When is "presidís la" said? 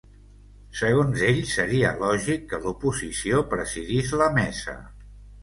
3.53-4.33